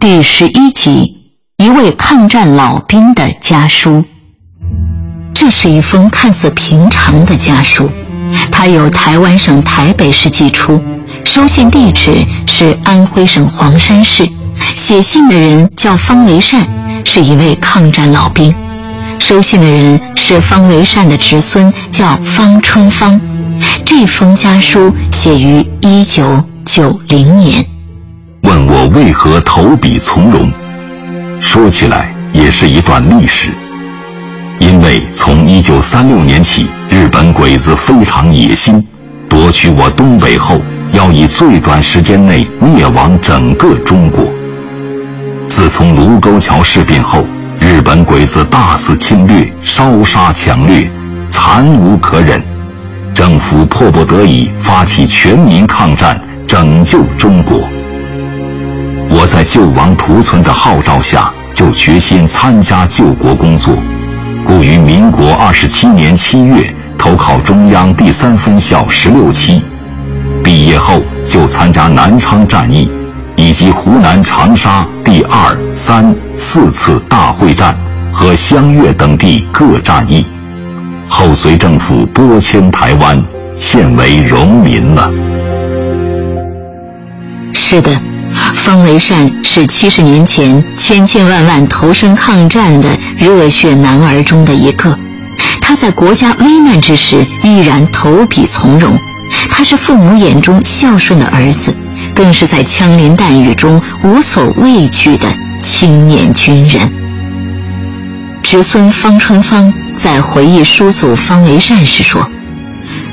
[0.00, 1.14] 第十一集，
[1.58, 4.02] 一位抗战老兵的家书。
[5.34, 7.90] 这是一封看似平常的家书，
[8.50, 10.82] 它由台湾省台北市寄出，
[11.26, 14.26] 收信地址是安徽省黄山市，
[14.74, 16.66] 写信的人叫方维善，
[17.04, 18.54] 是一位抗战老兵，
[19.18, 23.20] 收信的人是方维善的侄孙，叫方春芳。
[23.84, 27.62] 这封家书写于一九九零年。
[28.72, 30.48] 我为何投笔从戎？
[31.40, 33.50] 说起来也是一段历史。
[34.60, 38.80] 因为从一九三六年起，日本鬼子非常野心，
[39.28, 40.60] 夺取我东北后，
[40.92, 44.24] 要以最短时间内灭亡整个中国。
[45.48, 47.26] 自从卢沟桥事变后，
[47.58, 50.88] 日本鬼子大肆侵略，烧杀抢掠，
[51.28, 52.40] 惨无可忍，
[53.12, 57.58] 政府迫不得已发起全民抗战，拯救中国。
[59.40, 63.74] 在救亡图存的号召下，就决心参加救国工作，
[64.44, 69.64] 故于民国二十七年七月投考中央第三分校十六期，
[70.44, 72.92] 毕业后就参加南昌战役，
[73.34, 77.74] 以及湖南长沙第二、三、四次大会战
[78.12, 80.26] 和湘粤等地各战役，
[81.08, 83.18] 后随政府拨迁台湾，
[83.56, 85.10] 现为荣民了。
[87.54, 87.90] 是的。
[88.60, 94.96] 方维善是七十年前千千万万投身抗战的热血男儿中的一个。
[95.60, 98.98] 他在国家危难之时依然投笔从戎。
[99.48, 101.74] 他是父母眼中孝顺的儿子，
[102.14, 105.26] 更是在枪林弹雨中无所畏惧的
[105.62, 106.92] 青年军人。
[108.42, 112.28] 侄孙方春芳在回忆叔祖方维善时说：“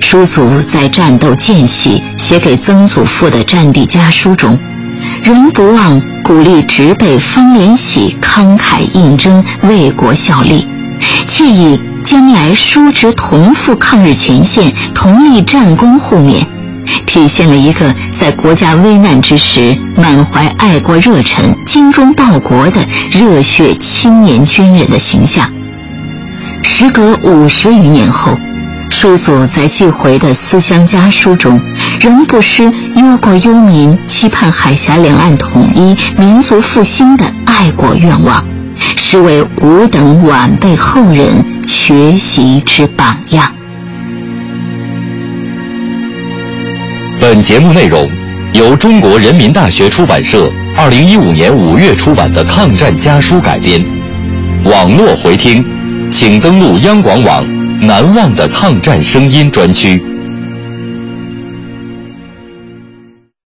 [0.00, 4.58] 叔祖在战斗间隙写给曾祖父的战地家书中。”
[5.24, 10.68] 仍不忘鼓励侄辈方连喜慷慨应征为国效力，
[11.26, 16.44] 借以将来叔侄同赴抗日前线，同立战功互勉，
[17.06, 22.80] 体现了一个在国家危难之时满怀爱国热忱、精忠报国的
[23.10, 25.50] 热血青年军人的形象。
[26.62, 28.38] 时隔五十余年后。
[28.90, 31.60] 叔祖在寄回的思乡家书中，
[32.00, 38.44] 仍不失忧国忧民、期盼海峡两岸统一、民族复兴的爱国愿望，
[38.76, 41.26] 实为吾等晚辈后人
[41.66, 43.52] 学习之榜样。
[47.20, 48.08] 本节目内容
[48.52, 53.84] 由中国人民大学出版社二零一五年五月出版的《抗战家书》改编，
[54.64, 55.64] 网络回听，
[56.12, 57.44] 请登录央广网。
[57.80, 60.00] 难忘的抗战声音专区。